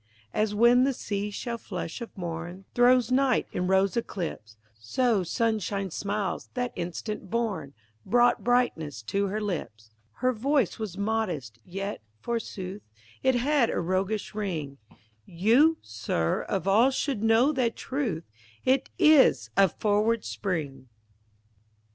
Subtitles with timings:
[0.33, 5.91] As when the sea shell flush of morn Throws night in rose eclipse, So sunshine
[5.91, 12.81] smiles, that instant born, Brought brightness to her lips; Her voice was modest, yet, forsooth,
[13.21, 14.79] It had a roguish ring;
[15.27, 18.23] "You, sir, of all should know that truth
[18.65, 20.89] It is a forward spring!"